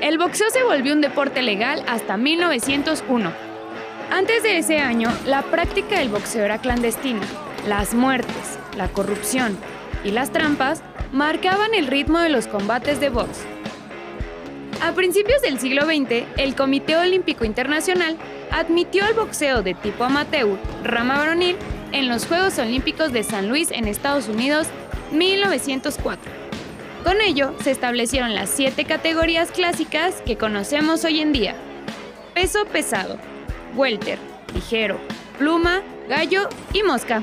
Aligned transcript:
El 0.00 0.16
boxeo 0.16 0.48
se 0.48 0.64
volvió 0.64 0.94
un 0.94 1.02
deporte 1.02 1.42
legal 1.42 1.84
hasta 1.86 2.16
1901. 2.16 3.32
Antes 4.10 4.42
de 4.42 4.56
ese 4.56 4.78
año, 4.78 5.12
la 5.26 5.42
práctica 5.42 5.98
del 5.98 6.08
boxeo 6.08 6.42
era 6.42 6.56
clandestina. 6.56 7.20
Las 7.68 7.92
muertes, 7.92 8.58
la 8.78 8.88
corrupción 8.88 9.58
y 10.02 10.10
las 10.10 10.32
trampas 10.32 10.82
marcaban 11.12 11.74
el 11.74 11.86
ritmo 11.86 12.18
de 12.18 12.30
los 12.30 12.46
combates 12.46 12.98
de 12.98 13.10
box. 13.10 13.40
A 14.82 14.92
principios 14.92 15.42
del 15.42 15.58
siglo 15.60 15.84
XX, 15.84 16.24
el 16.38 16.54
Comité 16.54 16.96
Olímpico 16.96 17.44
Internacional 17.44 18.16
admitió 18.50 19.06
el 19.06 19.12
boxeo 19.12 19.62
de 19.62 19.74
tipo 19.74 20.04
amateur, 20.04 20.58
rama 20.82 21.18
varonil, 21.18 21.56
en 21.92 22.08
los 22.08 22.26
Juegos 22.26 22.58
Olímpicos 22.58 23.12
de 23.12 23.22
San 23.22 23.50
Luis 23.50 23.70
en 23.70 23.86
Estados 23.86 24.28
Unidos 24.28 24.68
1904. 25.12 26.39
Con 27.04 27.22
ello 27.22 27.54
se 27.64 27.70
establecieron 27.70 28.34
las 28.34 28.50
siete 28.50 28.84
categorías 28.84 29.50
clásicas 29.50 30.20
que 30.26 30.36
conocemos 30.36 31.04
hoy 31.04 31.20
en 31.20 31.32
día. 31.32 31.54
Peso 32.34 32.66
pesado, 32.66 33.18
welter, 33.74 34.18
ligero, 34.54 34.98
pluma, 35.38 35.82
gallo 36.08 36.48
y 36.74 36.82
mosca. 36.82 37.22